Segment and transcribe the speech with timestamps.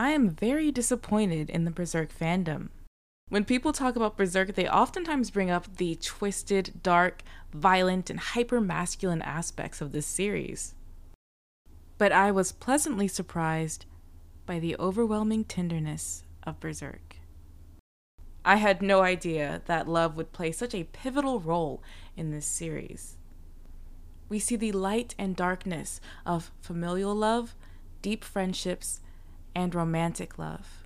[0.00, 2.70] I am very disappointed in the Berserk fandom.
[3.28, 7.22] When people talk about Berserk, they oftentimes bring up the twisted, dark,
[7.52, 10.74] violent, and hyper masculine aspects of this series.
[11.98, 13.84] But I was pleasantly surprised
[14.46, 17.16] by the overwhelming tenderness of Berserk.
[18.42, 21.82] I had no idea that love would play such a pivotal role
[22.16, 23.18] in this series.
[24.30, 27.54] We see the light and darkness of familial love,
[28.00, 29.00] deep friendships,
[29.54, 30.84] and romantic love.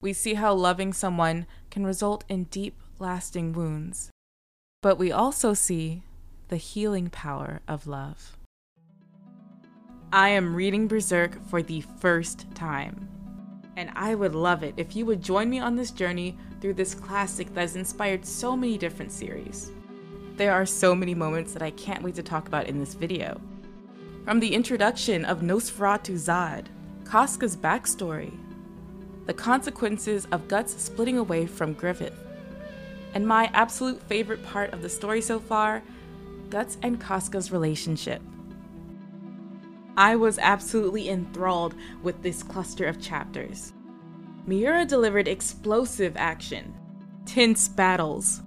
[0.00, 4.10] We see how loving someone can result in deep, lasting wounds.
[4.80, 6.02] But we also see
[6.48, 8.36] the healing power of love.
[10.12, 13.08] I am reading Berserk for the first time.
[13.76, 16.94] And I would love it if you would join me on this journey through this
[16.94, 19.72] classic that has inspired so many different series.
[20.36, 23.40] There are so many moments that I can't wait to talk about in this video.
[24.24, 26.66] From the introduction of Nosferatu Zod,
[27.08, 28.36] Casca's backstory,
[29.24, 32.18] the consequences of Guts splitting away from Griffith.
[33.14, 35.82] And my absolute favorite part of the story so far
[36.50, 38.20] Guts and Casca's relationship.
[39.96, 43.72] I was absolutely enthralled with this cluster of chapters.
[44.46, 46.74] Miura delivered explosive action,
[47.24, 48.42] tense battles,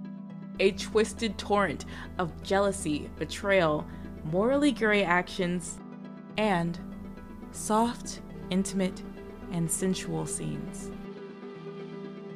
[0.60, 1.84] a twisted torrent
[2.18, 3.86] of jealousy, betrayal,
[4.24, 5.78] morally gray actions,
[6.38, 6.78] and
[7.50, 8.20] soft,
[8.52, 9.02] intimate
[9.50, 10.90] and sensual scenes.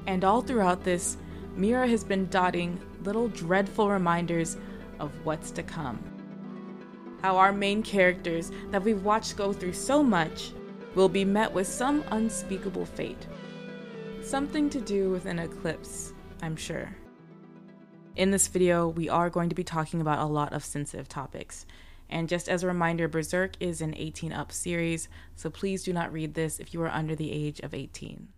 [0.06, 1.19] And all throughout this,
[1.55, 4.56] Miura has been dotting little dreadful reminders
[4.98, 6.03] of what's to come.
[7.20, 10.53] How our main characters that we've watched go through so much
[10.94, 13.27] will be met with some unspeakable fate.
[14.22, 16.97] Something to do with an eclipse, I'm sure.
[18.17, 21.67] In this video, we are going to be talking about a lot of sensitive topics,
[22.09, 26.12] and just as a reminder, Berserk is an 18 up series, so please do not
[26.12, 28.29] read this if you are under the age of 18.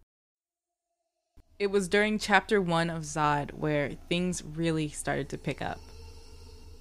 [1.58, 5.80] It was during chapter 1 of Zod where things really started to pick up.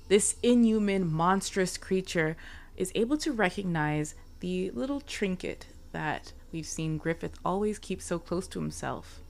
[0.08, 2.38] This inhuman, monstrous creature
[2.78, 8.48] is able to recognize the little trinket that we've seen Griffith always keep so close
[8.50, 9.22] to himself.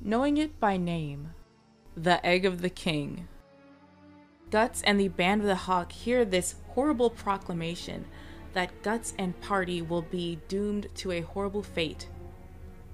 [0.00, 1.30] Knowing it by name,
[1.96, 3.28] the Egg of the King,
[4.52, 8.04] Guts and the Band of the Hawk hear this horrible proclamation
[8.52, 12.06] that Guts and Party will be doomed to a horrible fate.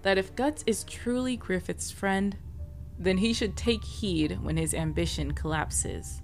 [0.03, 2.37] That if Guts is truly Griffith's friend,
[2.97, 6.23] then he should take heed when his ambition collapses.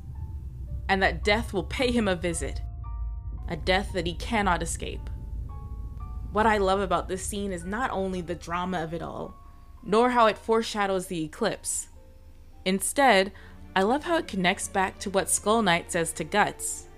[0.88, 2.62] And that death will pay him a visit,
[3.48, 5.10] a death that he cannot escape.
[6.30, 9.34] What I love about this scene is not only the drama of it all,
[9.82, 11.88] nor how it foreshadows the eclipse.
[12.64, 13.32] Instead,
[13.76, 16.88] I love how it connects back to what Skull Knight says to Guts.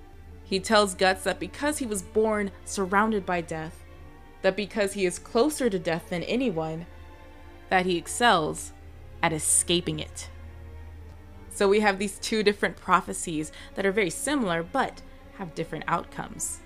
[0.45, 3.83] He tells Guts that because he was born surrounded by death,
[4.43, 6.87] that because he is closer to death than anyone,
[7.71, 8.73] that he excels
[9.23, 10.29] at escaping it.
[11.49, 15.01] So we have these two different prophecies that are very similar but
[15.39, 16.61] have different outcomes.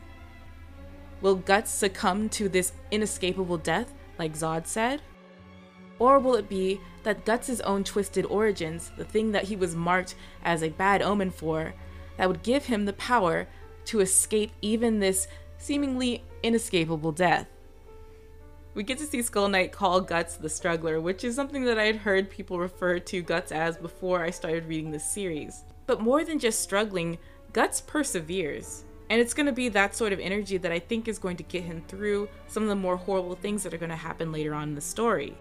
[1.20, 5.02] Will Guts succumb to this inescapable death, like Zod said?
[6.00, 10.16] Or will it be that Guts' own twisted origins, the thing that he was marked
[10.42, 11.74] as a bad omen for,
[12.16, 13.46] that would give him the power
[13.84, 15.28] to escape even this
[15.58, 17.46] seemingly inescapable death?
[18.72, 21.84] We get to see Skull Knight call Guts the struggler, which is something that I
[21.84, 25.64] had heard people refer to Guts as before I started reading this series.
[25.86, 27.18] But more than just struggling,
[27.52, 28.84] Guts perseveres.
[29.10, 31.42] And it's going to be that sort of energy that I think is going to
[31.42, 34.54] get him through some of the more horrible things that are going to happen later
[34.54, 35.36] on in the story.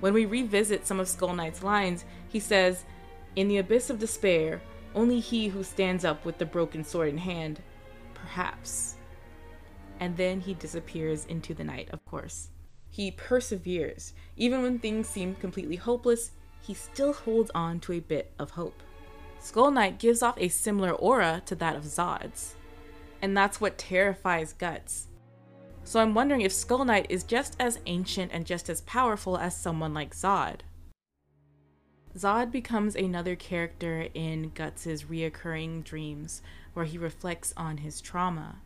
[0.00, 2.84] When we revisit some of Skull Knight's lines, he says,
[3.36, 4.60] In the abyss of despair,
[4.94, 7.60] only he who stands up with the broken sword in hand,
[8.14, 8.96] perhaps.
[10.00, 12.48] And then he disappears into the night, of course.
[12.90, 14.14] He perseveres.
[14.36, 16.30] Even when things seem completely hopeless,
[16.60, 18.82] he still holds on to a bit of hope.
[19.40, 22.54] Skull Knight gives off a similar aura to that of Zod's.
[23.20, 25.07] And that's what terrifies Guts.
[25.88, 29.56] So I'm wondering if Skull Knight is just as ancient and just as powerful as
[29.56, 30.60] someone like Zod.
[32.14, 36.42] Zod becomes another character in Guts' reoccurring dreams,
[36.74, 38.58] where he reflects on his trauma.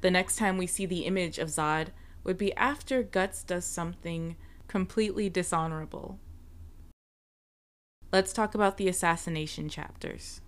[0.00, 1.88] The next time we see the image of Zod
[2.24, 4.36] would be after Guts does something
[4.68, 6.18] completely dishonorable.
[8.10, 10.40] Let's talk about the assassination chapters.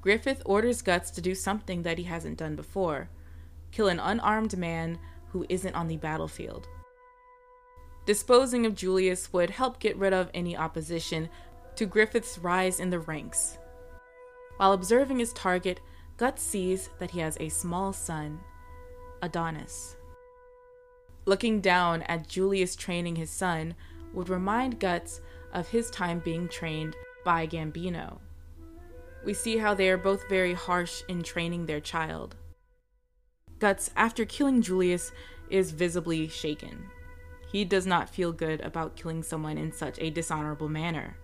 [0.00, 3.08] Griffith orders Guts to do something that he hasn't done before
[3.74, 4.96] kill an unarmed man
[5.30, 6.68] who isn't on the battlefield.
[8.06, 11.28] Disposing of Julius would help get rid of any opposition
[11.74, 13.58] to Griffith's rise in the ranks.
[14.58, 15.80] While observing his target,
[16.16, 18.38] Guts sees that he has a small son,
[19.22, 19.96] Adonis.
[21.24, 23.74] Looking down at Julius training his son
[24.12, 25.20] would remind Guts
[25.52, 26.94] of his time being trained
[27.24, 28.20] by Gambino.
[29.24, 32.36] We see how they are both very harsh in training their child.
[33.64, 35.10] Guts, after killing Julius,
[35.48, 36.90] is visibly shaken.
[37.50, 41.16] He does not feel good about killing someone in such a dishonorable manner.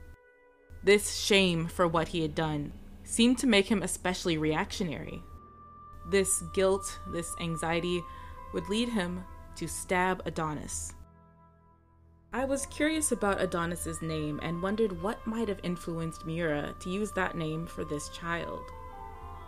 [0.83, 2.73] This shame for what he had done
[3.05, 5.23] seemed to make him especially reactionary.
[6.09, 8.03] This guilt, this anxiety,
[8.55, 9.23] would lead him
[9.57, 10.95] to stab Adonis.
[12.33, 17.13] I was curious about Adonis's name and wondered what might have influenced Miura to use
[17.13, 18.63] that name for this child.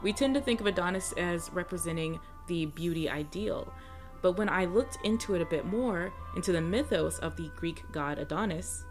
[0.03, 3.73] We tend to think of Adonis as representing the beauty ideal,
[4.23, 7.83] but when I looked into it a bit more, into the mythos of the Greek
[7.93, 8.85] god Adonis,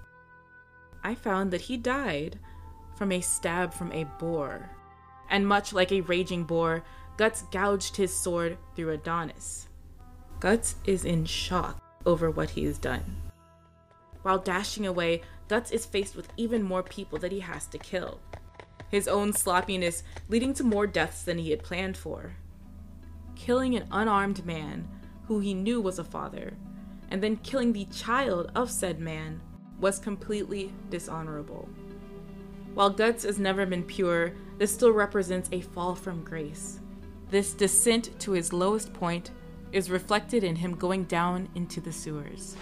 [1.03, 2.38] I found that he died
[2.95, 4.69] from a stab from a boar.
[5.30, 6.83] And much like a raging boar,
[7.18, 9.68] Guts gouged his sword through Adonis.
[10.39, 13.18] Guts is in shock over what he has done.
[14.21, 18.19] While dashing away, Guts is faced with even more people that he has to kill.
[18.89, 22.33] His own sloppiness leading to more deaths than he had planned for.
[23.35, 24.87] Killing an unarmed man
[25.27, 26.53] who he knew was a father,
[27.09, 29.41] and then killing the child of said man,
[29.79, 31.67] was completely dishonorable.
[32.73, 36.79] While Guts has never been pure, this still represents a fall from grace.
[37.29, 39.31] This descent to his lowest point
[39.71, 42.55] is reflected in him going down into the sewers.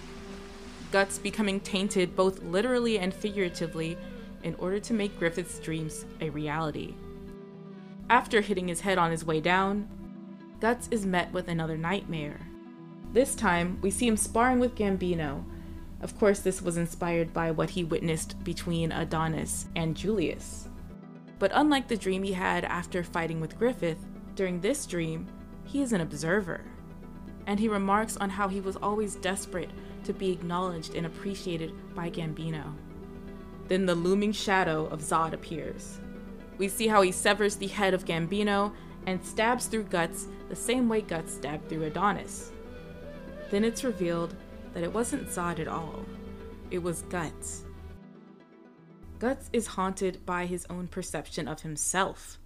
[0.92, 3.98] Guts becoming tainted both literally and figuratively
[4.44, 6.96] in order to make Griffith's dreams a reality.
[8.10, 9.88] After hitting his head on his way down,
[10.60, 12.40] Guts is met with another nightmare.
[13.14, 15.46] This time, we see him sparring with Gambino.
[16.02, 20.68] Of course, this was inspired by what he witnessed between Adonis and Julius.
[21.40, 25.28] But unlike the dream he had after fighting with Griffith, during this dream,
[25.64, 26.62] he is an observer.
[27.48, 29.72] And he remarks on how he was always desperate
[30.04, 32.76] to be acknowledged and appreciated by Gambino.
[33.70, 36.00] Then the looming shadow of Zod appears.
[36.58, 38.74] We see how he severs the head of Gambino
[39.10, 42.52] and stabs through Guts the same way Guts stabbed through Adonis.
[43.50, 44.36] Then it's revealed
[44.74, 46.06] that it wasn't Zod at all,
[46.70, 47.66] it was Guts.
[49.18, 52.38] Guts is haunted by his own perception of himself.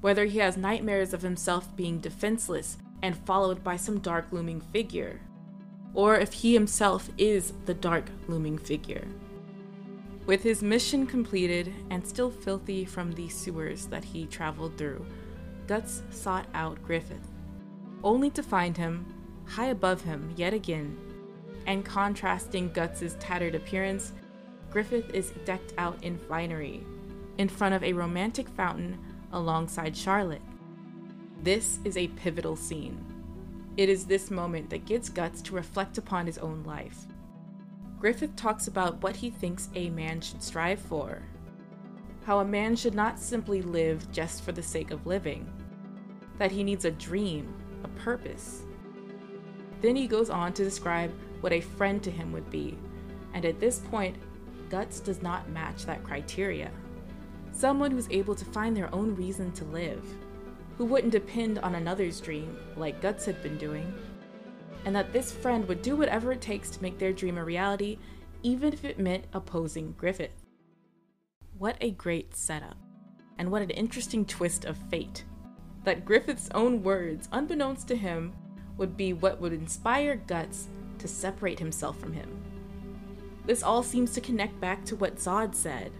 [0.00, 5.20] Whether he has nightmares of himself being defenseless and followed by some dark looming figure,
[5.94, 9.06] or if he himself is the dark looming figure.
[10.26, 15.06] With his mission completed and still filthy from the sewers that he traveled through,
[15.66, 17.30] Guts sought out Griffith,
[18.02, 19.06] only to find him
[19.46, 20.98] high above him yet again.
[21.66, 24.12] And contrasting Guts's tattered appearance,
[24.70, 26.84] Griffith is decked out in finery,
[27.38, 28.98] in front of a romantic fountain
[29.32, 30.42] alongside Charlotte.
[31.42, 33.04] This is a pivotal scene.
[33.76, 37.06] It is this moment that gets Guts to reflect upon his own life.
[37.98, 41.22] Griffith talks about what he thinks a man should strive for.
[42.24, 45.50] How a man should not simply live just for the sake of living,
[46.38, 47.54] that he needs a dream,
[47.84, 48.62] a purpose.
[49.80, 52.78] Then he goes on to describe what a friend to him would be,
[53.34, 54.16] and at this point,
[54.70, 56.70] Guts does not match that criteria.
[57.52, 60.02] Someone who's able to find their own reason to live
[60.76, 63.94] who wouldn't depend on another's dream like Guts had been doing,
[64.84, 67.98] and that this friend would do whatever it takes to make their dream a reality,
[68.42, 70.44] even if it meant opposing Griffith.
[71.58, 72.76] What a great setup,
[73.38, 75.24] and what an interesting twist of fate.
[75.84, 78.34] That Griffith's own words, unbeknownst to him,
[78.76, 82.42] would be what would inspire Guts to separate himself from him.
[83.46, 85.92] This all seems to connect back to what Zod said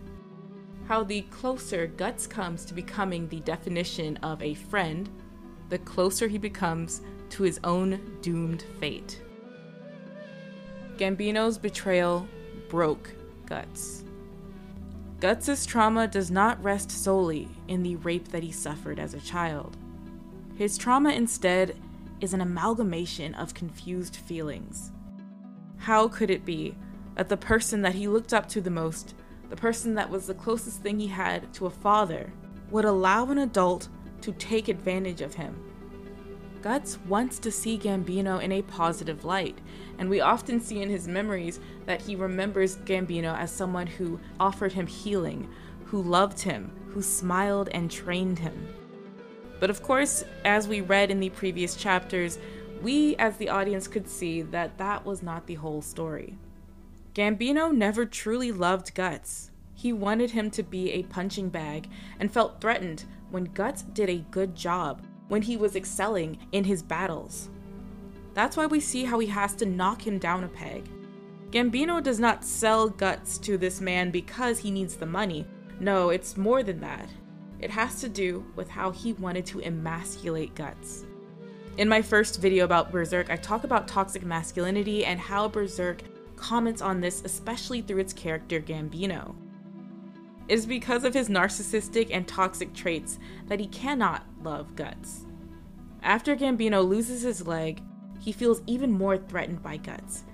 [0.87, 5.09] how the closer Guts comes to becoming the definition of a friend,
[5.71, 7.01] the closer he becomes
[7.31, 9.21] to his own doomed fate.
[10.97, 12.29] Gambino's betrayal
[12.69, 13.13] broke
[13.47, 14.05] Guts.
[15.21, 19.77] Guts' trauma does not rest solely in the rape that he suffered as a child.
[20.57, 21.77] His trauma instead
[22.21, 24.93] is an amalgamation of confused feelings.
[25.79, 26.77] How could it be
[27.15, 29.15] that the person that he looked up to the most
[29.55, 32.33] the person that was the closest thing he had to a father,
[32.71, 33.89] would allow an adult
[34.23, 35.57] to take advantage of him.
[36.65, 39.59] Guts wants to see Gambino in a positive light,
[39.99, 44.73] and we often see in his memories that he remembers Gambino as someone who offered
[44.73, 45.47] him healing,
[45.85, 48.67] who loved him, who smiled and trained him.
[49.61, 52.39] But of course, as we read in the previous chapters,
[52.81, 56.39] we as the audience could see that that was not the whole story.
[57.13, 59.51] Gambino never truly loved Guts.
[59.75, 64.25] He wanted him to be a punching bag and felt threatened when Guts did a
[64.31, 67.51] good job, when he was excelling in his battles.
[68.35, 70.89] That's why we see how he has to knock him down a peg.
[71.51, 75.47] Gambino does not sell guts to this man because he needs the money.
[75.79, 77.09] No, it's more than that.
[77.61, 81.05] It has to do with how he wanted to emasculate guts.
[81.77, 86.03] In my first video about Berserk, I talk about toxic masculinity and how Berserk
[86.37, 89.35] comments on this, especially through its character Gambino.
[90.49, 95.27] It is because of his narcissistic and toxic traits that he cannot love Guts.
[96.03, 97.83] After Gambino loses his leg,
[98.21, 100.25] he feels even more threatened by Guts,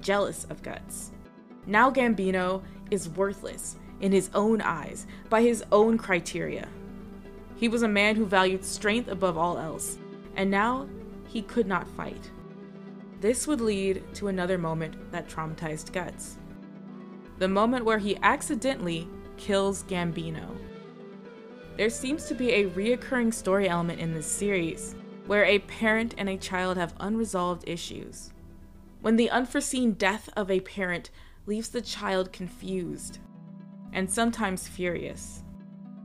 [0.00, 1.12] jealous of Guts.
[1.66, 6.68] Now Gambino is worthless in his own eyes by his own criteria.
[7.56, 9.98] He was a man who valued strength above all else,
[10.36, 10.88] and now
[11.28, 12.30] he could not fight.
[13.20, 16.36] This would lead to another moment that traumatized Guts.
[17.38, 20.56] The moment where he accidentally kills Gambino.
[21.76, 24.94] There seems to be a reoccurring story element in this series,
[25.26, 28.32] where a parent and a child have unresolved issues.
[29.00, 31.10] When the unforeseen death of a parent
[31.46, 33.18] leaves the child confused
[33.92, 35.42] and sometimes furious.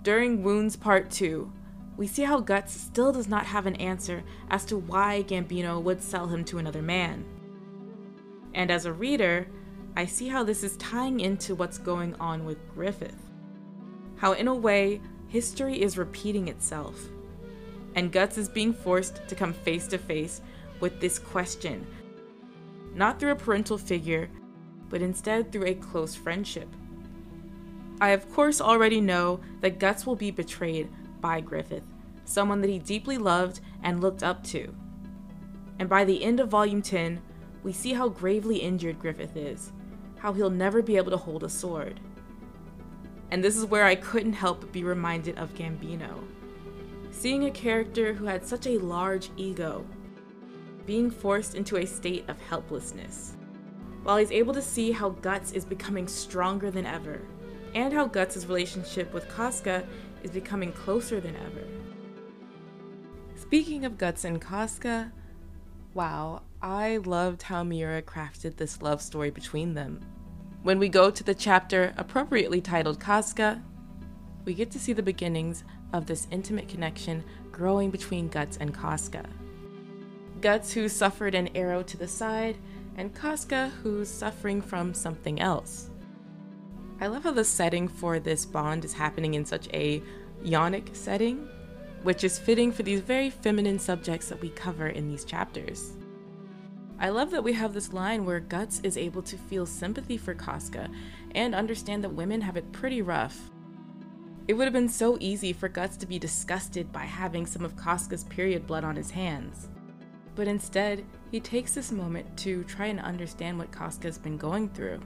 [0.02, 1.52] During Wounds Part 2,
[1.98, 6.02] we see how Guts still does not have an answer as to why Gambino would
[6.02, 7.26] sell him to another man.
[8.56, 9.48] And as a reader,
[9.96, 13.30] I see how this is tying into what's going on with Griffith.
[14.16, 17.00] How, in a way, history is repeating itself.
[17.96, 20.42] And Guts is being forced to come face to face
[20.80, 21.88] with this question,
[22.94, 24.30] not through a parental figure,
[24.90, 26.68] but instead through a close friendship.
[28.02, 31.84] I, of course, already know that Guts will be betrayed by Griffith,
[32.26, 34.74] someone that he deeply loved and looked up to.
[35.80, 37.22] And by the end of Volume 10,
[37.64, 39.74] we see how gravely injured Griffith is,
[40.18, 42.00] how he'll never be able to hold a sword.
[43.32, 46.24] And this is where I couldn't help but be reminded of Gambino.
[47.12, 49.86] Seeing a character who had such a large ego
[50.86, 53.38] being forced into a state of helplessness,
[54.02, 57.22] while he's able to see how Guts is becoming stronger than ever,
[57.76, 59.88] and how Guts' relationship with Casca
[60.24, 61.68] is becoming closer than ever.
[63.36, 65.12] Speaking of Guts and Casca,
[65.94, 70.02] wow, I loved how Miura crafted this love story between them.
[70.62, 73.64] When we go to the chapter appropriately titled Casca,
[74.44, 75.64] we get to see the beginnings
[75.94, 79.26] of this intimate connection growing between Guts and Casca.
[80.42, 82.58] Guts, who suffered an arrow to the side,
[82.98, 85.90] and Casca, who's suffering from something else.
[87.00, 90.04] I love how the setting for this bond is happening in such a
[90.44, 91.48] yonic setting,
[92.04, 95.94] which is fitting for these very feminine subjects that we cover in these chapters.
[97.02, 100.34] I love that we have this line where Guts is able to feel sympathy for
[100.34, 100.90] Casca
[101.34, 103.50] and understand that women have it pretty rough.
[104.50, 107.78] It would have been so easy for Guts to be disgusted by having some of
[107.78, 109.70] Casca's period blood on his hands.
[110.36, 115.00] But instead, he takes this moment to try and understand what Casca's been going through.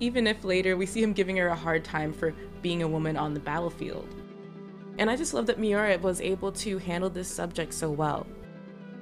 [0.00, 3.16] Even if later we see him giving her a hard time for being a woman
[3.16, 4.14] on the battlefield.
[4.98, 8.26] And I just love that Miura was able to handle this subject so well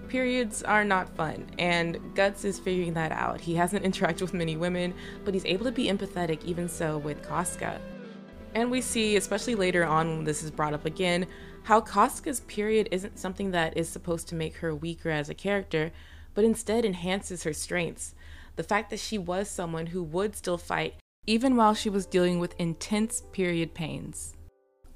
[0.04, 3.40] periods are not fun, and Guts is figuring that out.
[3.40, 4.94] He hasn't interacted with many women,
[5.24, 7.80] but he's able to be empathetic even so with Casca.
[8.54, 11.26] And we see, especially later on when this is brought up again,
[11.64, 15.90] how Casca's period isn't something that is supposed to make her weaker as a character,
[16.34, 18.14] but instead enhances her strengths.
[18.56, 20.94] The fact that she was someone who would still fight
[21.26, 24.34] even while she was dealing with intense period pains.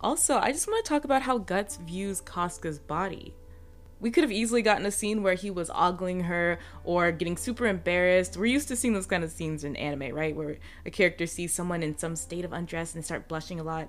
[0.01, 3.35] Also, I just want to talk about how Guts views Casca's body
[4.01, 7.67] we could have easily gotten a scene where he was ogling her or getting super
[7.67, 8.37] embarrassed.
[8.37, 10.37] We're used to seeing those kind of scenes in anime, right?
[10.37, 13.89] Where a character sees someone in some state of undress and start blushing a lot.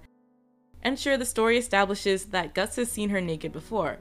[0.81, 3.99] And sure, the story establishes that Guts has seen her naked before.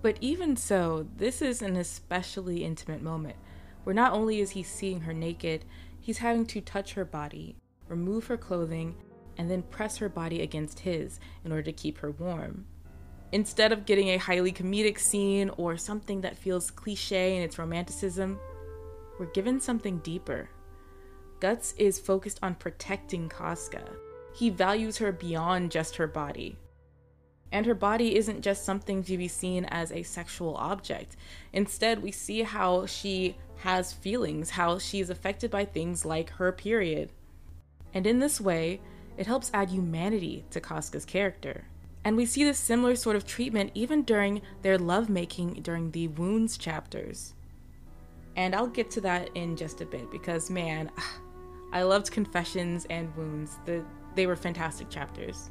[0.00, 3.36] But even so, this is an especially intimate moment,
[3.84, 5.64] where not only is he seeing her naked,
[6.00, 7.56] he's having to touch her body,
[7.88, 8.96] remove her clothing,
[9.36, 12.66] and then press her body against his in order to keep her warm.
[13.32, 18.38] Instead of getting a highly comedic scene or something that feels cliche in its romanticism,
[19.18, 20.50] we're given something deeper.
[21.40, 23.82] Guts is focused on protecting Casca.
[24.34, 26.56] He values her beyond just her body.
[27.50, 31.16] And her body isn't just something to be seen as a sexual object.
[31.52, 36.52] Instead, we see how she has feelings, how she is affected by things like her
[36.52, 37.10] period.
[37.94, 38.80] And in this way,
[39.16, 41.64] it helps add humanity to Casca's character.
[42.04, 46.58] And we see this similar sort of treatment even during their lovemaking during the wounds
[46.58, 47.34] chapters.
[48.36, 50.90] And I'll get to that in just a bit because man,
[51.72, 53.58] I loved Confessions and Wounds.
[53.64, 55.50] The, they were fantastic chapters.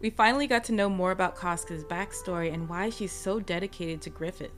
[0.00, 4.10] We finally got to know more about Casca's backstory and why she's so dedicated to
[4.10, 4.50] Griffith.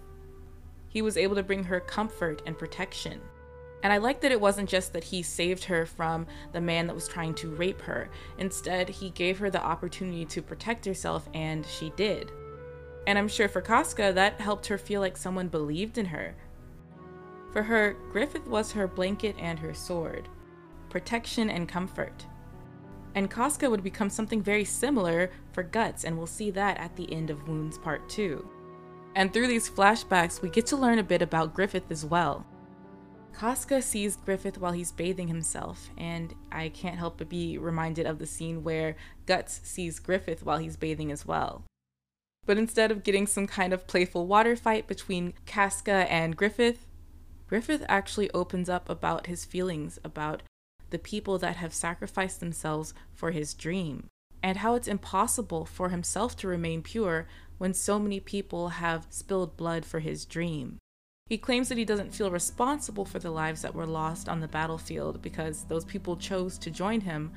[0.88, 3.20] he was able to bring her comfort and protection.
[3.84, 6.94] And I like that it wasn't just that he saved her from the man that
[6.94, 8.08] was trying to rape her.
[8.38, 12.32] Instead, he gave her the opportunity to protect herself, and she did.
[13.06, 16.34] And I'm sure for Casca, that helped her feel like someone believed in her.
[17.52, 20.30] For her, Griffith was her blanket and her sword,
[20.88, 22.24] protection and comfort.
[23.14, 27.12] And Casca would become something very similar for Guts, and we'll see that at the
[27.12, 28.48] end of Wounds Part 2.
[29.14, 32.46] And through these flashbacks, we get to learn a bit about Griffith as well.
[33.38, 38.18] Casca sees Griffith while he's bathing himself, and I can't help but be reminded of
[38.18, 41.64] the scene where Guts sees Griffith while he's bathing as well.
[42.46, 46.86] But instead of getting some kind of playful water fight between Casca and Griffith,
[47.46, 50.42] Griffith actually opens up about his feelings about
[50.90, 54.06] the people that have sacrificed themselves for his dream,
[54.42, 57.26] and how it's impossible for himself to remain pure
[57.58, 60.78] when so many people have spilled blood for his dream.
[61.26, 64.48] He claims that he doesn't feel responsible for the lives that were lost on the
[64.48, 67.32] battlefield because those people chose to join him,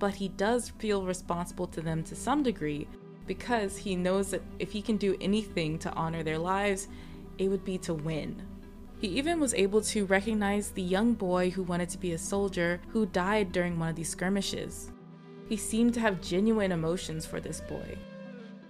[0.00, 2.88] but he does feel responsible to them to some degree
[3.28, 6.88] because he knows that if he can do anything to honor their lives,
[7.38, 8.42] it would be to win.
[8.98, 12.80] He even was able to recognize the young boy who wanted to be a soldier
[12.88, 14.90] who died during one of these skirmishes.
[15.48, 17.98] He seemed to have genuine emotions for this boy.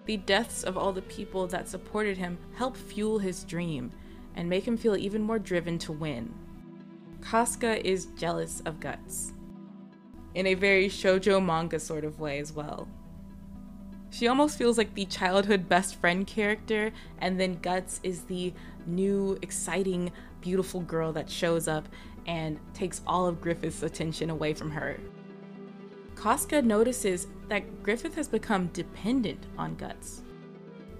[0.05, 3.93] The deaths of all the people that supported him helped fuel his dream
[4.39, 6.33] and make him feel even more driven to win.
[7.21, 9.33] Casca is jealous of Guts.
[10.35, 12.89] In a very shoujo manga sort of way as well.
[14.11, 18.55] She almost feels like the childhood best friend character, and then Guts is the
[18.87, 21.89] new, exciting, beautiful girl that shows up
[22.27, 25.01] and takes all of Griffith's attention away from her.
[26.15, 30.23] Casca notices that Griffith has become dependent on Guts,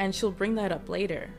[0.01, 1.31] and she'll bring that up later.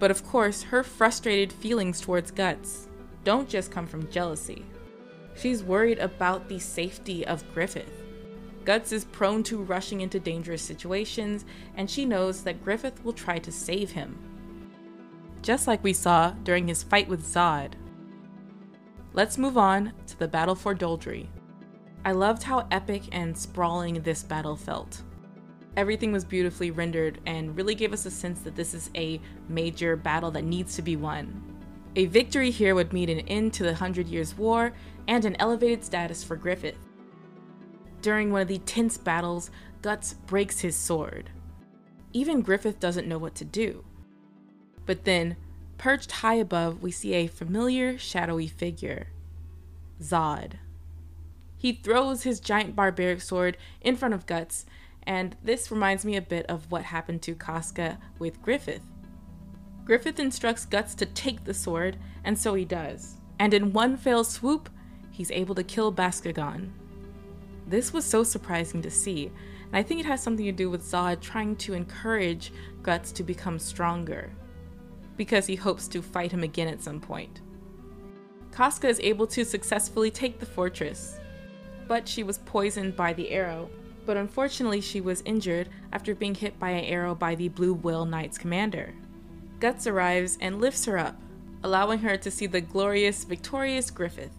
[0.00, 2.88] But of course, her frustrated feelings towards Guts
[3.22, 4.64] don't just come from jealousy.
[5.36, 8.00] She's worried about the safety of Griffith
[8.64, 11.44] Guts is prone to rushing into dangerous situations,
[11.76, 14.18] and she knows that Griffith will try to save him.
[15.42, 17.72] Just like we saw during his fight with Zod.
[19.12, 21.28] Let's move on to the battle for Doldrey.
[22.04, 25.02] I loved how epic and sprawling this battle felt.
[25.80, 29.96] Everything was beautifully rendered and really gave us a sense that this is a major
[29.96, 31.42] battle that needs to be won.
[31.96, 34.74] A victory here would mean an end to the Hundred Years' War
[35.08, 36.76] and an elevated status for Griffith.
[38.02, 41.30] During one of the tense battles, Guts breaks his sword.
[42.12, 43.82] Even Griffith doesn't know what to do.
[44.84, 45.38] But then,
[45.78, 49.06] perched high above, we see a familiar, shadowy figure
[50.02, 50.58] Zod.
[51.56, 54.66] He throws his giant barbaric sword in front of Guts,
[55.04, 58.82] and this reminds me a bit of what happened to Casca with Griffith.
[59.84, 63.16] Griffith instructs Guts to take the sword, and so he does.
[63.38, 64.68] And in one fell swoop,
[65.10, 66.70] he's able to kill Boscogn.
[67.66, 70.82] This was so surprising to see, and I think it has something to do with
[70.82, 74.30] Zod trying to encourage Guts to become stronger,
[75.16, 77.40] because he hopes to fight him again at some point.
[78.52, 81.18] Casca is able to successfully take the fortress,
[81.86, 83.70] but she was poisoned by the arrow.
[84.10, 88.04] But unfortunately, she was injured after being hit by an arrow by the Blue Whale
[88.04, 88.92] Knight's commander.
[89.60, 91.22] Guts arrives and lifts her up,
[91.62, 94.36] allowing her to see the glorious, victorious Griffith.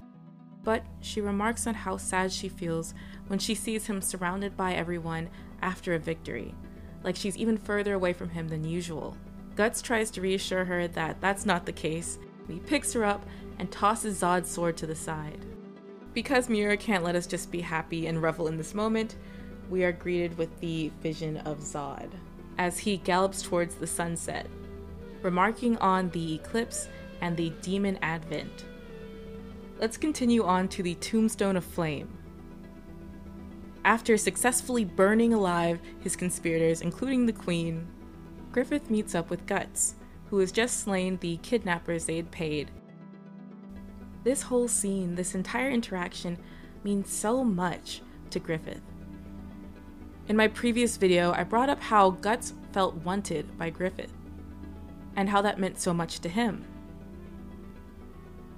[0.65, 2.93] But she remarks on how sad she feels
[3.27, 5.29] when she sees him surrounded by everyone
[5.61, 6.53] after a victory,
[7.05, 9.15] like she's even further away from him than usual.
[9.55, 13.25] Guts tries to reassure her that that's not the case, he picks her up
[13.57, 15.45] and tosses Zod's sword to the side.
[16.13, 19.15] Because Miura can't let us just be happy and revel in this moment,
[19.71, 22.11] we are greeted with the vision of Zod
[22.57, 24.45] as he gallops towards the sunset,
[25.21, 26.89] remarking on the eclipse
[27.21, 28.65] and the demon advent.
[29.79, 32.09] Let's continue on to the Tombstone of Flame.
[33.85, 37.87] After successfully burning alive his conspirators, including the Queen,
[38.51, 42.69] Griffith meets up with Guts, who has just slain the kidnappers they had paid.
[44.23, 46.37] This whole scene, this entire interaction,
[46.83, 48.81] means so much to Griffith.
[50.31, 54.13] In my previous video, I brought up how Guts felt wanted by Griffith,
[55.13, 56.63] and how that meant so much to him.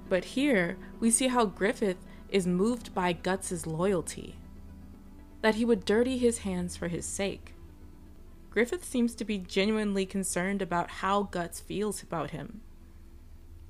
[0.08, 1.96] But here, we see how Griffith
[2.28, 4.36] is moved by Guts's loyalty
[5.42, 7.56] that he would dirty his hands for his sake.
[8.50, 12.60] Griffith seems to be genuinely concerned about how Guts feels about him,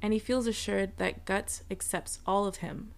[0.02, 2.90] and he feels assured that Guts accepts all of him.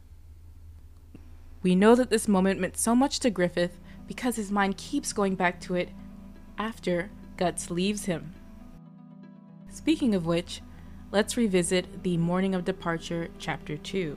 [1.63, 5.35] We know that this moment meant so much to Griffith because his mind keeps going
[5.35, 5.91] back to it
[6.59, 8.35] after Guts leaves him.
[9.71, 10.63] Speaking of which,
[11.13, 14.17] let's revisit the Morning of Departure, Chapter 2.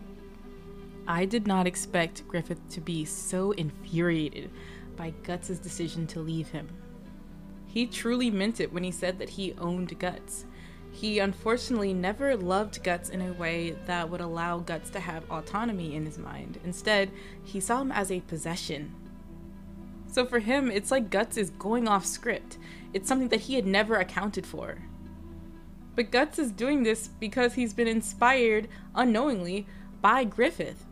[1.08, 4.52] I did not expect Griffith to be so infuriated
[4.96, 6.70] by Guts' decision to leave him.
[7.66, 10.46] He truly meant it when he said that he owned Guts.
[10.92, 15.96] He unfortunately never loved Guts in a way that would allow Guts to have autonomy
[15.96, 16.60] in his mind.
[16.64, 17.12] Instead,
[17.44, 18.94] he saw him as a possession.
[20.12, 22.58] So for him, it's like Guts is going off script.
[22.94, 24.80] It's something that he had never accounted for.
[25.96, 29.68] But Guts is doing this because he's been inspired unknowingly
[30.02, 30.86] by Griffith.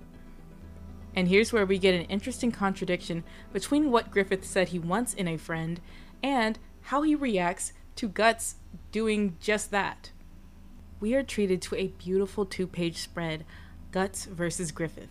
[1.15, 5.27] And here's where we get an interesting contradiction between what Griffith said he wants in
[5.27, 5.81] a friend
[6.21, 8.55] and how he reacts to Guts
[8.91, 10.11] doing just that.
[10.99, 13.45] We are treated to a beautiful two page spread
[13.91, 15.09] Guts versus Griffith.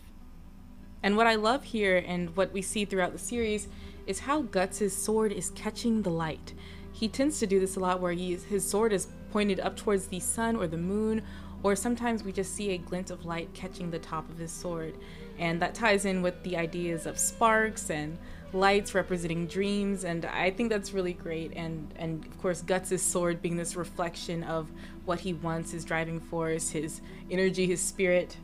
[1.03, 3.69] And what I love here and what we see throughout the series
[4.07, 6.55] is how Guts' sword is catching the light.
[6.92, 10.07] He tends to do this a lot where he, his sword is pointed up towards
[10.07, 11.23] the sun or the moon,
[11.62, 14.95] or sometimes we just see a glint of light catching the top of his sword.
[15.38, 18.19] And that ties in with the ideas of sparks and
[18.53, 23.42] lights representing dreams and i think that's really great and and of course guts' sword
[23.42, 24.71] being this reflection of
[25.05, 28.37] what he wants his driving force his energy his spirit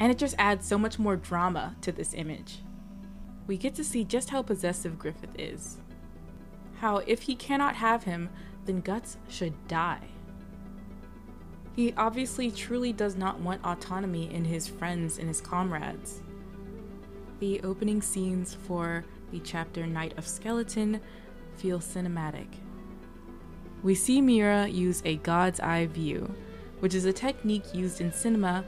[0.00, 2.58] and it just adds so much more drama to this image
[3.46, 5.78] we get to see just how possessive griffith is.
[6.76, 8.30] How if he cannot have him
[8.64, 10.08] then guts should die.
[11.76, 16.22] He obviously truly does not want autonomy in his friends and his comrades.
[17.40, 21.00] The opening scenes for the chapter Night of Skeleton
[21.56, 22.46] feel cinematic.
[23.82, 26.34] We see Miura use a God's eye view,
[26.78, 28.64] which is a technique used in cinema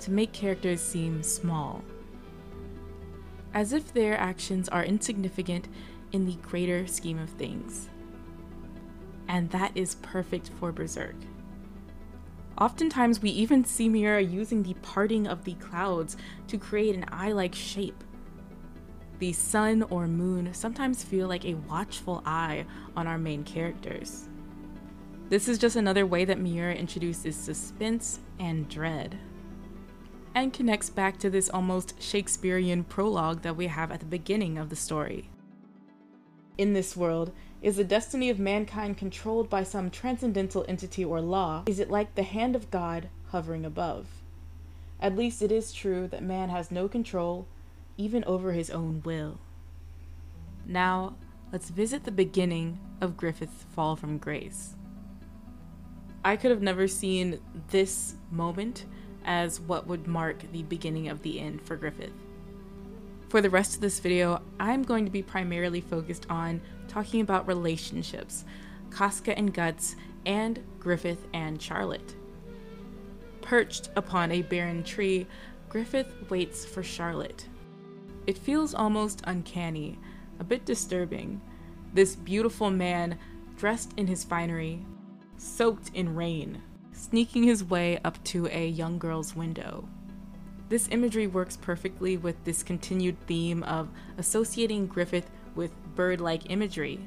[0.00, 1.82] to make characters seem small,
[3.54, 5.68] as if their actions are insignificant
[6.12, 7.88] in the greater scheme of things.
[9.28, 11.16] And that is perfect for Berserk.
[12.58, 16.16] Oftentimes, we even see Miura using the parting of the clouds
[16.48, 18.04] to create an eye like shape
[19.20, 22.64] the sun or moon sometimes feel like a watchful eye
[22.96, 24.26] on our main characters.
[25.28, 29.18] This is just another way that Miura introduces suspense and dread.
[30.34, 34.70] And connects back to this almost Shakespearean prologue that we have at the beginning of
[34.70, 35.28] the story.
[36.56, 41.64] In this world, is the destiny of mankind controlled by some transcendental entity or law?
[41.66, 44.06] Is it like the hand of God hovering above?
[45.00, 47.46] At least it is true that man has no control
[47.96, 49.38] even over his own will.
[50.64, 51.16] Now,
[51.52, 54.74] let's visit the beginning of Griffith's fall from grace.
[56.24, 57.40] I could have never seen
[57.70, 58.84] this moment
[59.24, 62.12] as what would mark the beginning of the end for Griffith.
[63.28, 67.46] For the rest of this video, I'm going to be primarily focused on talking about
[67.46, 68.44] relationships,
[68.90, 69.94] Casca and Guts,
[70.26, 72.16] and Griffith and Charlotte.
[73.40, 75.26] Perched upon a barren tree,
[75.68, 77.46] Griffith waits for Charlotte.
[78.26, 79.98] It feels almost uncanny,
[80.40, 81.40] a bit disturbing.
[81.94, 83.18] This beautiful man,
[83.56, 84.84] dressed in his finery,
[85.36, 86.62] soaked in rain,
[87.00, 89.88] sneaking his way up to a young girl's window.
[90.68, 97.00] This imagery works perfectly with this continued theme of associating Griffith with bird like imagery.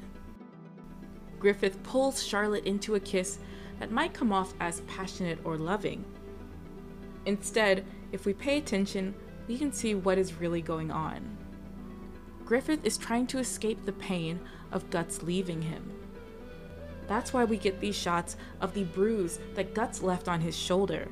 [1.38, 3.38] Griffith pulls Charlotte into a kiss
[3.78, 6.04] that might come off as passionate or loving.
[7.26, 9.14] Instead, if we pay attention,
[9.46, 11.36] we can see what is really going on.
[12.44, 14.40] Griffith is trying to escape the pain
[14.72, 15.92] of Guts leaving him.
[17.06, 21.08] That's why we get these shots of the bruise that Guts left on his shoulder.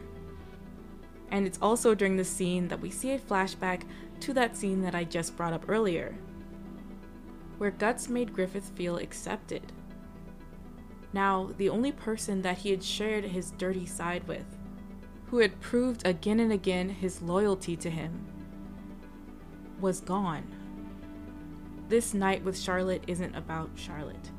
[1.30, 3.82] And it's also during this scene that we see a flashback
[4.20, 6.14] to that scene that I just brought up earlier,
[7.58, 9.72] where Guts made Griffith feel accepted.
[11.12, 14.46] Now, the only person that he had shared his dirty side with
[15.32, 18.26] who had proved again and again his loyalty to him,
[19.80, 20.44] was gone.
[21.88, 24.30] This night with Charlotte isn't about Charlotte.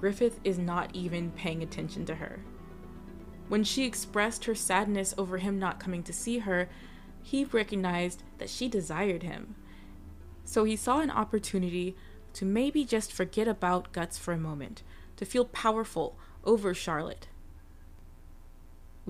[0.00, 2.40] Griffith is not even paying attention to her.
[3.48, 6.70] When she expressed her sadness over him not coming to see her,
[7.22, 9.56] he recognized that she desired him.
[10.44, 11.96] So he saw an opportunity
[12.32, 14.82] to maybe just forget about Guts for a moment,
[15.16, 17.28] to feel powerful over Charlotte,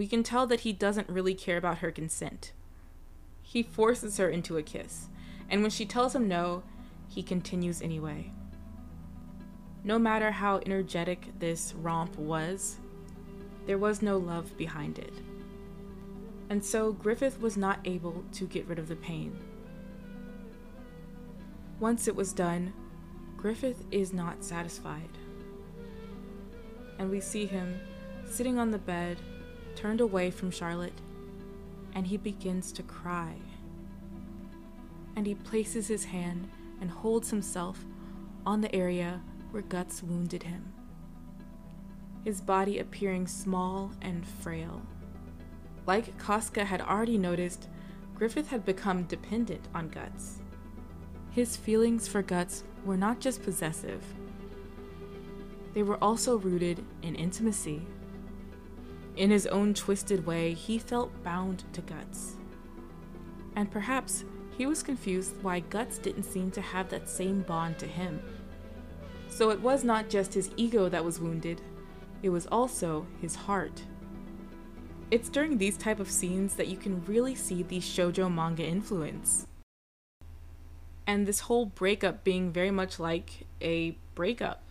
[0.00, 2.52] we can tell that he doesn't really care about her consent.
[3.42, 5.08] He forces her into a kiss,
[5.48, 6.62] and when she tells him no,
[7.08, 8.32] he continues anyway.
[9.82, 12.76] No matter how energetic this romp was,
[13.66, 15.14] there was no love behind it.
[16.50, 19.38] And so Griffith was not able to get rid of the pain.
[21.78, 22.74] Once it was done,
[23.36, 25.16] Griffith is not satisfied.
[26.98, 27.80] And we see him
[28.26, 29.16] sitting on the bed
[29.74, 31.00] turned away from Charlotte
[31.94, 33.36] and he begins to cry.
[35.16, 37.84] And he places his hand and holds himself
[38.44, 40.72] on the area where Guts wounded him,
[42.24, 44.82] his body appearing small and frail.
[45.86, 47.68] Like Casca had already noticed,
[48.14, 50.40] Griffith had become dependent on Guts.
[51.30, 54.02] His feelings for Guts were not just possessive,
[55.74, 57.82] they were also rooted in intimacy.
[59.16, 62.36] In his own twisted way, he felt bound to Guts.
[63.54, 64.24] And perhaps
[64.56, 68.20] he was confused why Guts didn't seem to have that same bond to him.
[69.30, 71.62] So it was not just his ego that was wounded,
[72.22, 73.82] it was also his heart.
[75.10, 79.46] It's during these type of scenes that you can really see the shoujo manga influence.
[81.06, 84.62] And this whole breakup being very much like a breakup.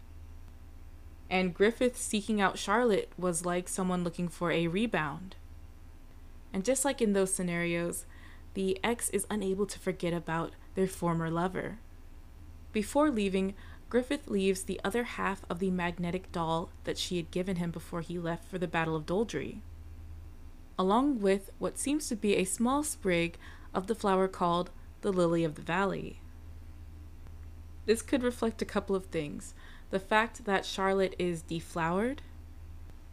[1.30, 5.36] And Griffith seeking out Charlotte was like someone looking for a rebound.
[6.54, 8.06] And just like in those scenarios,
[8.54, 11.80] the ex is unable to forget about their former lover.
[12.72, 13.56] Before leaving,
[13.90, 18.02] Griffith leaves the other half of the magnetic doll that she had given him before
[18.02, 19.62] he left for the Battle of Doldrey,
[20.78, 23.38] along with what seems to be a small sprig
[23.74, 24.70] of the flower called
[25.02, 26.22] the Lily of the Valley.
[27.88, 29.56] This could reflect a couple of things
[29.90, 32.22] the fact that Charlotte is deflowered,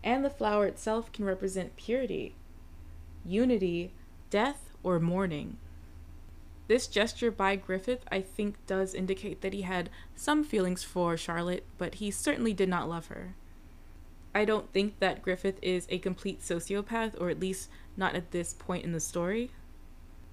[0.05, 2.35] and the flower itself can represent purity,
[3.25, 3.93] unity,
[4.29, 5.57] death, or mourning.
[6.69, 11.65] This gesture by Griffith, I think, does indicate that he had some feelings for Charlotte,
[11.79, 13.35] but he certainly did not love her.
[14.35, 18.53] I don't think that Griffith is a complete sociopath, or at least not at this
[18.53, 19.51] point in the story.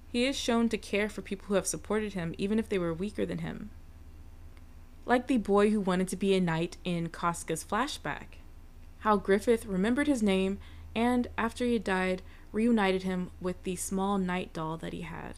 [0.08, 2.92] He is shown to care for people who have supported him, even if they were
[2.92, 3.70] weaker than him
[5.06, 8.38] like the boy who wanted to be a knight in Casca's flashback.
[9.00, 10.58] How Griffith remembered his name
[10.94, 15.34] and, after he had died, reunited him with the small knight doll that he had.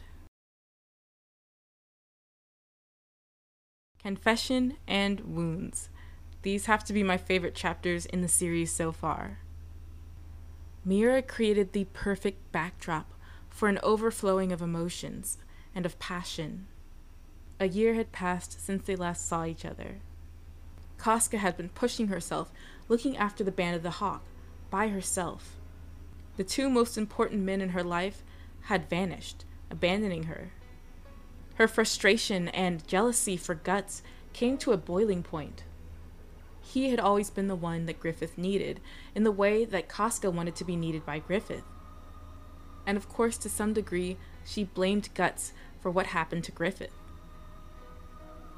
[4.01, 5.89] Confession and Wounds.
[6.43, 9.39] These have to be my favorite chapters in the series so far.
[10.85, 13.11] Miura created the perfect backdrop
[13.49, 15.37] for an overflowing of emotions
[15.75, 16.67] and of passion.
[17.59, 19.97] A year had passed since they last saw each other.
[20.97, 22.51] Casca had been pushing herself,
[22.87, 24.23] looking after the band of the Hawk,
[24.69, 25.57] by herself.
[26.37, 28.23] The two most important men in her life
[28.61, 30.51] had vanished, abandoning her.
[31.57, 35.63] Her frustration and jealousy for Guts came to a boiling point.
[36.61, 38.79] He had always been the one that Griffith needed,
[39.15, 41.63] in the way that Casca wanted to be needed by Griffith.
[42.85, 46.93] And of course, to some degree, she blamed Guts for what happened to Griffith.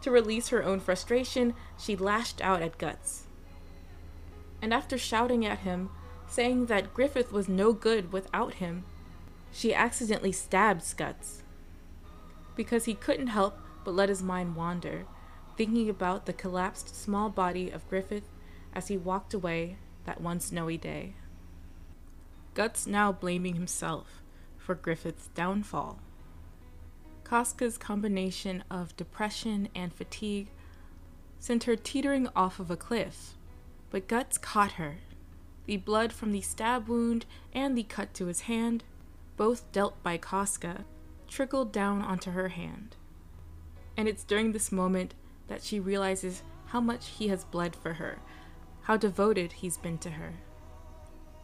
[0.02, 3.28] To release her own frustration, she lashed out at Guts.
[4.62, 5.90] And after shouting at him,
[6.28, 8.84] saying that Griffith was no good without him,
[9.54, 11.44] she accidentally stabbed Guts.
[12.60, 15.06] Because he couldn't help but let his mind wander,
[15.56, 18.28] thinking about the collapsed small body of Griffith
[18.74, 21.13] as he walked away that one snowy day.
[22.56, 24.22] Guts now blaming himself
[24.58, 26.02] for Griffith's downfall.
[27.24, 30.50] Casca's combination of depression and fatigue
[31.39, 33.36] sent her teetering off of a cliff,
[33.89, 34.98] but Guts caught her.
[35.65, 38.84] The blood from the stab wound and the cut to his hand,
[39.38, 40.84] both dealt by Casca,
[41.30, 42.96] trickled down onto her hand.
[43.96, 45.13] And it's during this moment
[45.48, 48.20] that she realizes how much he has bled for her,
[48.82, 50.34] how devoted he's been to her.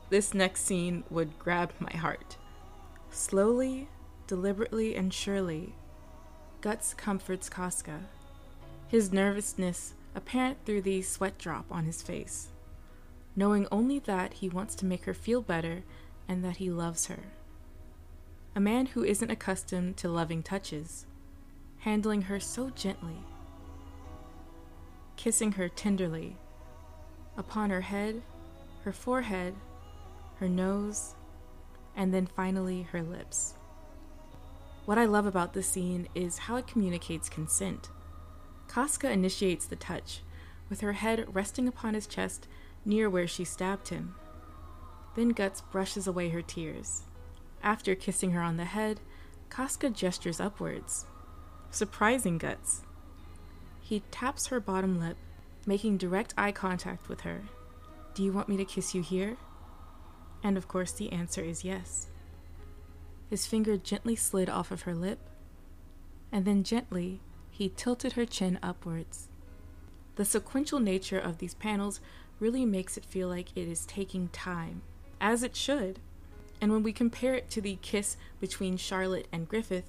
[0.09, 2.37] This next scene would grab my heart.
[3.09, 3.87] Slowly,
[4.27, 5.73] deliberately and surely,
[6.61, 8.01] Guts comforts Casca,
[8.87, 12.49] his nervousness apparent through the sweat drop on his face,
[13.35, 15.83] knowing only that he wants to make her feel better
[16.27, 17.19] and that he loves her.
[18.57, 21.05] A man who isn't accustomed to loving touches,
[21.79, 23.17] handling her so gently,
[25.17, 26.37] kissing her tenderly,
[27.35, 28.21] upon her head,
[28.85, 29.55] her forehead,
[30.37, 31.15] her nose,
[31.97, 33.55] and then finally her lips.
[34.85, 37.89] What I love about this scene is how it communicates consent.
[38.69, 40.21] Casca initiates the touch,
[40.69, 42.47] with her head resting upon his chest
[42.85, 44.15] near where she stabbed him.
[45.15, 47.03] Then Guts brushes away her tears.
[47.65, 48.99] After kissing her on the head,
[49.49, 51.07] Casca gestures upwards,
[51.71, 52.83] surprising Guts.
[53.81, 55.17] He taps her bottom lip,
[55.65, 57.41] making direct eye contact with her.
[58.13, 59.37] Do you want me to kiss you here?
[60.43, 62.07] And of course, the answer is yes.
[63.31, 65.19] His finger gently slid off of her lip,
[66.31, 69.27] and then gently he tilted her chin upwards.
[70.17, 71.99] The sequential nature of these panels
[72.39, 74.83] really makes it feel like it is taking time,
[75.19, 75.99] as it should.
[76.65, 79.85] And when we compare it to the kiss between Charlotte and Griffith,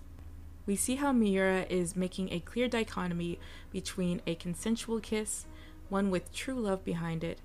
[0.67, 3.39] we see how Miura is making a clear dichotomy
[3.71, 5.47] between a consensual kiss,
[5.89, 7.39] one with true love behind it,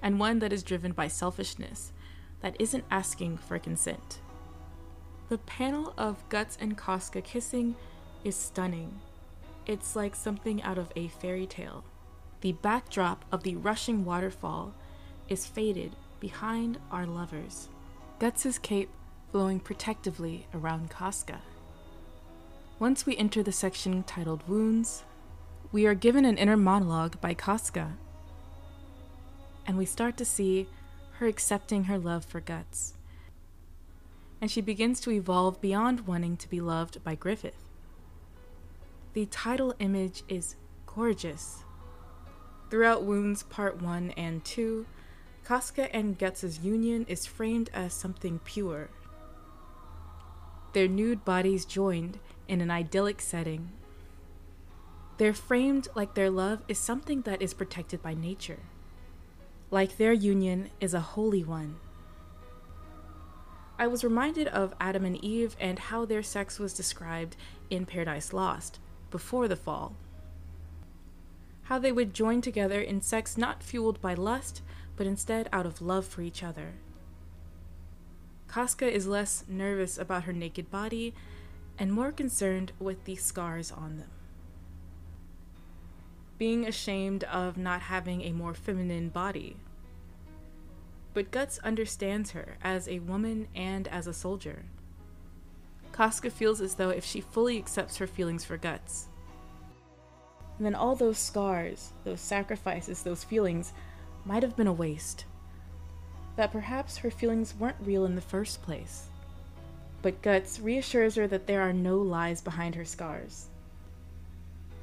[0.00, 1.92] and one that is driven by selfishness,
[2.40, 4.22] that isn't asking for consent.
[5.28, 7.76] The panel of Guts and Casca kissing
[8.24, 8.98] is stunning.
[9.66, 11.84] It's like something out of a fairy tale.
[12.40, 14.72] The backdrop of the rushing waterfall
[15.28, 17.68] is faded behind our lovers.
[18.22, 18.88] Guts' cape
[19.32, 21.40] flowing protectively around Casca.
[22.78, 25.02] Once we enter the section titled Wounds,
[25.72, 27.94] we are given an inner monologue by Casca,
[29.66, 30.68] and we start to see
[31.14, 32.94] her accepting her love for Guts.
[34.40, 37.64] And she begins to evolve beyond wanting to be loved by Griffith.
[39.14, 40.54] The title image is
[40.86, 41.64] gorgeous.
[42.70, 44.86] Throughout Wounds Part 1 and 2,
[45.44, 48.90] Casca and Guts' union is framed as something pure.
[50.72, 53.70] Their nude bodies joined in an idyllic setting.
[55.18, 58.60] They're framed like their love is something that is protected by nature,
[59.70, 61.76] like their union is a holy one.
[63.78, 67.36] I was reminded of Adam and Eve and how their sex was described
[67.68, 68.78] in Paradise Lost
[69.10, 69.96] before the fall.
[71.64, 74.62] How they would join together in sex not fueled by lust,
[74.96, 76.72] but instead out of love for each other.
[78.48, 81.14] Casca is less nervous about her naked body
[81.78, 84.10] and more concerned with the scars on them.
[86.36, 89.56] Being ashamed of not having a more feminine body.
[91.14, 94.64] But Guts understands her as a woman and as a soldier.
[95.92, 99.08] Casca feels as though if she fully accepts her feelings for Guts,
[100.58, 103.72] then all those scars, those sacrifices, those feelings
[104.24, 105.24] might have been a waste.
[106.36, 109.06] That perhaps her feelings weren't real in the first place.
[110.00, 113.46] But Guts reassures her that there are no lies behind her scars.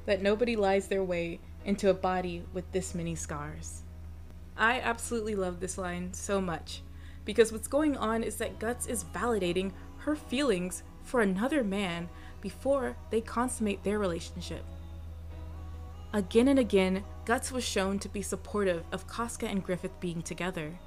[0.06, 3.82] That nobody lies their way into a body with this many scars.
[4.56, 6.82] I absolutely love this line so much
[7.24, 12.08] because what's going on is that Guts is validating her feelings for another man
[12.40, 14.64] before they consummate their relationship.
[16.12, 20.80] Again and again, Guts was shown to be supportive of Casca and Griffith being together.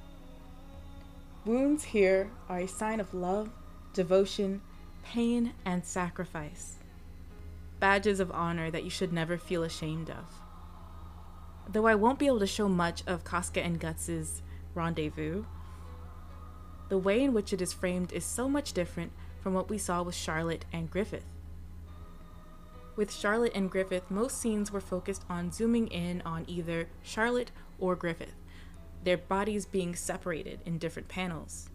[1.46, 3.48] Wounds here are a sign of love,
[3.94, 4.60] devotion,
[5.02, 6.76] pain, and sacrifice.
[7.80, 10.26] Badges of honor that you should never feel ashamed of.
[11.66, 14.42] Though I won't be able to show much of Casca and Guts'
[14.74, 15.46] rendezvous,
[16.90, 20.02] the way in which it is framed is so much different from what we saw
[20.02, 21.24] with Charlotte and Griffith.
[22.96, 27.96] With Charlotte and Griffith, most scenes were focused on zooming in on either Charlotte or
[27.96, 28.36] Griffith,
[29.02, 31.70] their bodies being separated in different panels.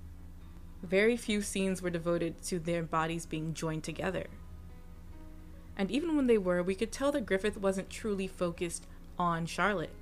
[0.82, 4.28] Very few scenes were devoted to their bodies being joined together.
[5.76, 9.94] And even when they were, we could tell that Griffith wasn't truly focused on Charlotte.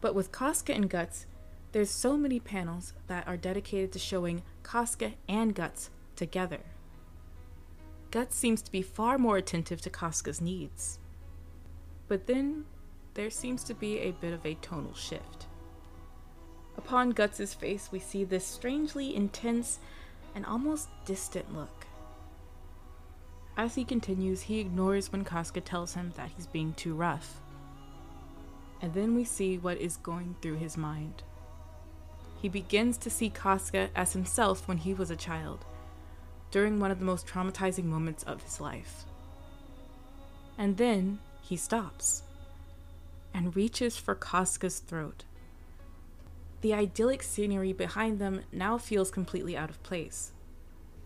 [0.00, 1.26] But with Casca and Guts,
[1.72, 6.60] there's so many panels that are dedicated to showing Casca and Guts together.
[8.14, 11.00] Guts seems to be far more attentive to Casca's needs.
[12.06, 12.64] But then
[13.14, 15.46] there seems to be a bit of a tonal shift.
[16.78, 19.80] Upon Guts's face, we see this strangely intense
[20.32, 21.88] and almost distant look.
[23.56, 27.40] As he continues, he ignores when Casca tells him that he's being too rough.
[28.80, 31.24] And then we see what is going through his mind.
[32.40, 35.64] He begins to see Casca as himself when he was a child,
[36.54, 39.04] during one of the most traumatizing moments of his life.
[40.56, 42.22] And then he stops
[43.34, 45.24] and reaches for Casca's throat
[46.60, 50.32] the idyllic scenery behind them now feels completely out of place.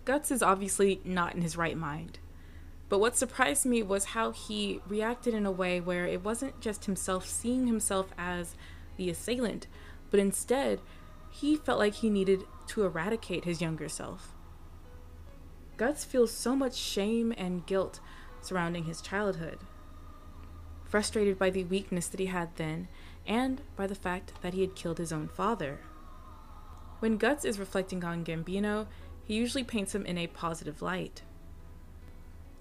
[0.05, 2.21] Guts is obviously not in his right mind.
[2.89, 6.85] But what surprised me was how he reacted in a way where it wasn't just
[6.85, 8.55] himself seeing himself as
[8.97, 9.67] the assailant,
[10.13, 10.81] but instead,
[11.29, 14.37] he felt like he needed to eradicate his younger self.
[15.79, 18.01] Guts feels so much shame and guilt
[18.41, 19.61] surrounding his childhood.
[20.85, 22.89] Frustrated by the weakness that he had then,
[23.27, 25.79] and by the fact that he had killed his own father.
[26.99, 28.89] When Guts is reflecting on Gambino,
[29.23, 31.23] he usually paints him in a positive light.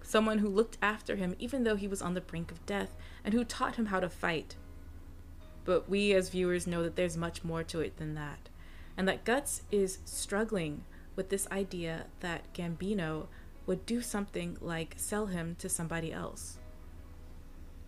[0.03, 3.33] Someone who looked after him even though he was on the brink of death, and
[3.33, 4.55] who taught him how to fight.
[5.65, 8.49] But we as viewers know that there's much more to it than that,
[8.95, 10.83] and that Guts is struggling
[11.17, 13.27] with this idea that Gambino
[13.65, 16.59] would do something like sell him to somebody else.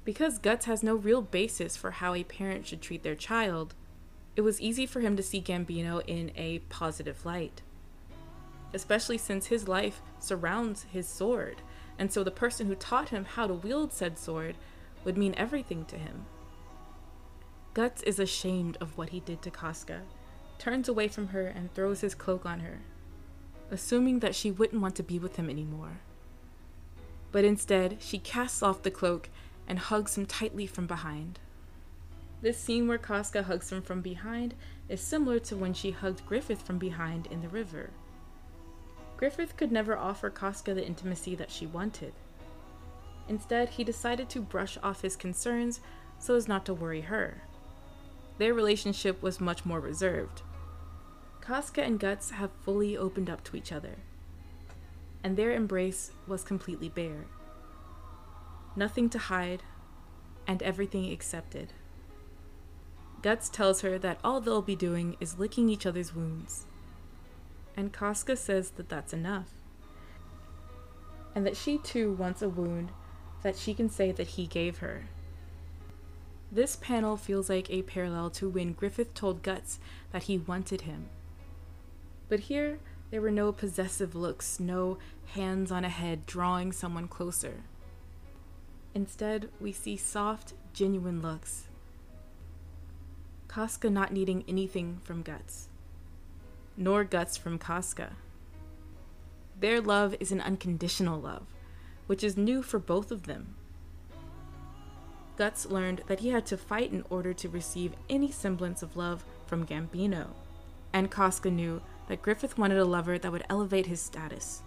[0.03, 3.75] Because Guts has no real basis for how a parent should treat their child,
[4.35, 7.61] it was easy for him to see Gambino in a positive light.
[8.73, 11.61] especially since his life surrounds his sword,
[11.97, 14.55] and so the person who taught him how to wield said sword
[15.03, 16.25] would mean everything to him.
[17.73, 20.01] Guts is ashamed of what he did to Casca,
[20.57, 22.79] turns away from her, and throws his cloak on her,
[23.71, 25.99] assuming that she wouldn't want to be with him anymore.
[27.31, 29.29] But instead, she casts off the cloak
[29.67, 31.39] and hugs him tightly from behind.
[32.41, 34.55] This scene where Casca hugs him from behind
[34.87, 37.91] is similar to when she hugged Griffith from behind in the river.
[39.17, 42.13] Griffith could never offer Casca the intimacy that she wanted.
[43.27, 45.81] Instead, he decided to brush off his concerns
[46.17, 47.43] so as not to worry her.
[48.37, 50.41] Their relationship was much more reserved.
[51.49, 53.95] Casca and Guts have fully opened up to each other,
[55.23, 57.25] and their embrace was completely bare.
[58.75, 59.63] Nothing to hide,
[60.45, 61.73] and everything accepted.
[63.23, 66.67] Guts tells her that all they'll be doing is licking each other's wounds.
[67.75, 69.49] And Casca says that that's enough.
[71.33, 72.91] And that she too wants a wound
[73.41, 75.05] that she can say that he gave her.
[76.51, 79.79] This panel feels like a parallel to when Griffith told Guts
[80.11, 81.09] that he wanted him.
[82.29, 82.79] But here,
[83.11, 84.97] there were no possessive looks, no
[85.33, 87.63] hands on a head drawing someone closer.
[88.95, 91.69] Instead, we see soft, genuine looks
[93.49, 95.69] Casca not needing anything from Guts,
[96.77, 98.15] nor Guts from Casca.
[99.59, 101.47] Their love is an unconditional love,
[102.05, 103.55] which is new for both of them.
[105.35, 109.25] Guts learned that he had to fight in order to receive any semblance of love
[109.47, 110.27] from Gambino,
[110.93, 114.63] and Casca knew that Griffith wanted a lover that would elevate his status.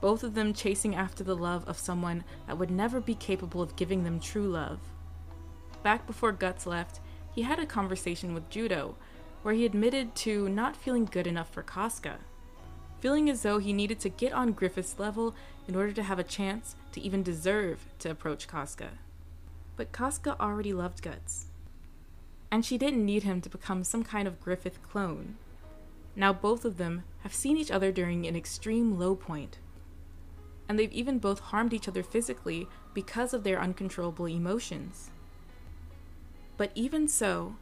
[0.00, 3.76] Both of them chasing after the love of someone that would never be capable of
[3.76, 4.78] giving them true love.
[5.82, 7.00] Back before Guts left,
[7.34, 8.94] he had a conversation with Judo,
[9.42, 12.18] where he admitted to not feeling good enough for Casca,
[13.00, 15.34] feeling as though he needed to get on Griffith's level
[15.66, 18.90] in order to have a chance to even deserve to approach Casca.
[19.76, 21.46] But Casca already loved Guts,
[22.50, 25.36] and she didn't need him to become some kind of Griffith clone.
[26.16, 29.58] Now both of them have seen each other during an extreme low point,
[30.68, 35.10] and they've even both harmed each other physically because of their uncontrollable emotions.
[36.56, 37.56] But even so,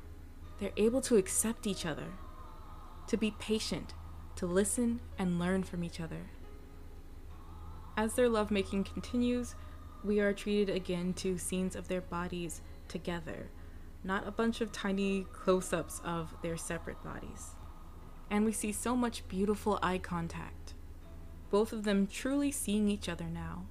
[0.60, 2.12] they're able to accept each other,
[3.06, 3.94] to be patient,
[4.36, 6.30] to listen and learn from each other.
[7.96, 9.54] As their lovemaking continues,
[10.04, 13.48] we are treated again to scenes of their bodies together,
[14.04, 17.54] not a bunch of tiny close ups of their separate bodies.
[18.32, 20.74] And we see so much beautiful eye contact,
[21.50, 23.66] both of them truly seeing each other now.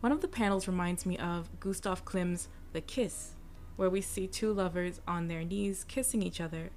[0.00, 3.34] One of the panels reminds me of Gustav Klimt's The Kiss
[3.78, 6.70] where we see two lovers on their knees kissing each other.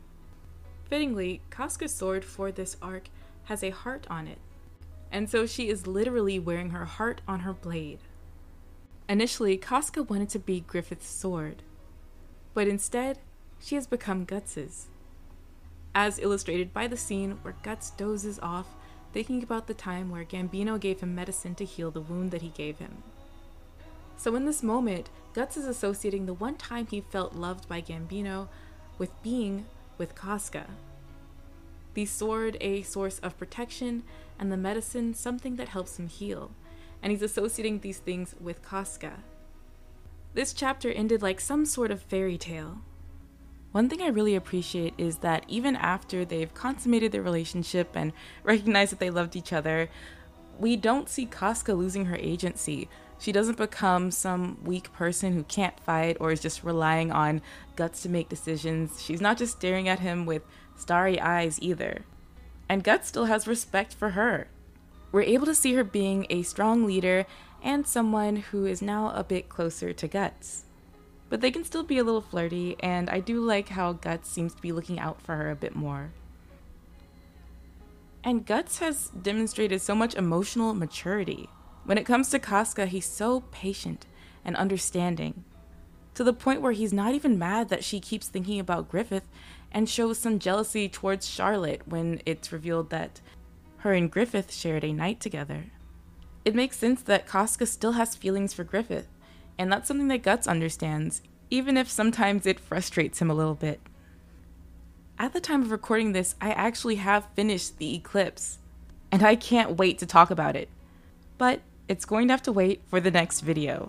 [0.88, 3.10] Fittingly, Casca's sword for this arc
[3.46, 4.38] has a heart on it,
[5.12, 7.98] and so she is literally wearing her heart on her blade.
[9.10, 11.64] Initially, Casca wanted to be Griffith's sword,
[12.54, 13.18] but instead,
[13.60, 14.91] she has become Guts's.
[15.94, 18.68] As illustrated by the scene where Guts dozes off,
[19.14, 22.50] thinking about the time where Gambino gave him medicine to heal the wound that he
[22.50, 23.04] gave him.
[24.16, 28.48] So in this moment, Guts is associating the one time he felt loved by Gambino
[28.98, 29.66] with being
[29.98, 30.68] with Casca.
[31.94, 34.04] The sword a source of protection,
[34.40, 36.52] and the medicine something that helps him heal,
[37.04, 39.20] and he's associating these things with Casca.
[40.34, 42.78] This chapter ended like some sort of fairy tale.
[43.72, 48.12] One thing I really appreciate is that even after they've consummated their relationship and
[48.44, 49.90] recognized that they loved each other,
[50.60, 52.90] we don't see Casca losing her agency.
[53.18, 57.42] She doesn't become some weak person who can't fight or is just relying on
[57.76, 59.02] Guts to make decisions.
[59.02, 60.44] She's not just staring at him with
[60.76, 62.04] starry eyes either.
[62.68, 64.48] And Guts still has respect for her.
[65.12, 67.26] We're able to see her being a strong leader
[67.64, 70.66] and someone who is now a bit closer to Guts.
[71.32, 74.54] But they can still be a little flirty, and I do like how Guts seems
[74.54, 76.12] to be looking out for her a bit more.
[78.22, 81.48] And Guts has demonstrated so much emotional maturity.
[81.86, 84.08] When it comes to Casca, he's so patient
[84.44, 85.46] and understanding,
[86.16, 89.24] to the point where he's not even mad that she keeps thinking about Griffith
[89.72, 93.22] and shows some jealousy towards Charlotte when it's revealed that
[93.78, 95.68] her and Griffith shared a night together.
[96.44, 99.08] It makes sense that Casca still has feelings for Griffith,
[99.62, 103.80] and that's something that Guts understands, even if sometimes it frustrates him a little bit.
[105.20, 108.58] At the time of recording this, I actually have finished The Eclipse,
[109.12, 110.68] and I can't wait to talk about it.
[111.38, 113.88] But it's going to have to wait for the next video.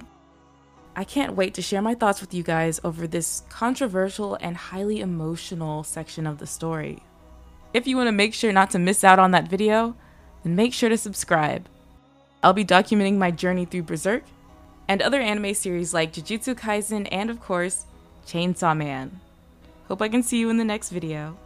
[0.95, 5.01] I can't wait to share my thoughts with you guys over this controversial and highly
[5.01, 7.03] emotional section of the story.
[7.73, 9.97] If you want to make sure not to miss out on that video,
[10.43, 11.66] then make sure to subscribe.
[12.43, 14.25] I'll be documenting my journey through Berserk
[14.89, 17.87] and other anime series like Jujutsu Kaisen and, of course,
[18.26, 19.20] Chainsaw Man.
[19.89, 21.37] Hope I can see you in the next video.